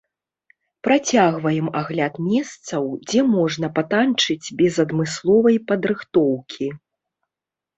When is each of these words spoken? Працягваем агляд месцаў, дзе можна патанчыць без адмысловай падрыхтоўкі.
Працягваем 0.85 1.67
агляд 1.81 2.13
месцаў, 2.29 2.83
дзе 3.07 3.21
можна 3.35 3.67
патанчыць 3.77 4.47
без 4.63 4.73
адмысловай 4.85 5.57
падрыхтоўкі. 5.69 6.65